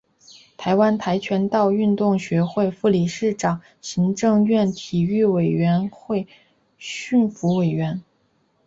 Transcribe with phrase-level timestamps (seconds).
[0.57, 6.25] 台湾跆拳道运动学会副理事长行政院体育委员会
[6.79, 8.01] 训辅委员